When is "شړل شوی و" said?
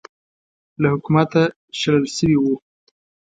1.79-2.45